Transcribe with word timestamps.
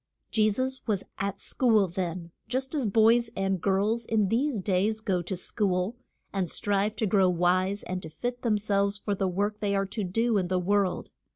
Je 0.31 0.49
sus 0.49 0.81
was 0.87 1.03
at 1.19 1.39
school 1.39 1.87
then, 1.87 2.31
just 2.47 2.73
as 2.73 2.87
boys 2.87 3.29
and 3.35 3.61
girls 3.61 4.03
in 4.03 4.29
these 4.29 4.59
days 4.59 4.99
go 4.99 5.21
to 5.21 5.35
school, 5.35 5.95
and 6.33 6.49
strive 6.49 6.95
to 6.95 7.05
grow 7.05 7.29
wise 7.29 7.83
and 7.83 8.01
to 8.01 8.09
fit 8.09 8.41
them 8.41 8.57
selves 8.57 8.97
for 8.97 9.13
the 9.13 9.27
work 9.27 9.59
they 9.59 9.75
are 9.75 9.85
to 9.85 10.03
do 10.03 10.39
in 10.39 10.47
the 10.47 10.57
world. 10.57 11.11